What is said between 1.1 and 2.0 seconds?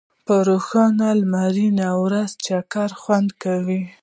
لمرینه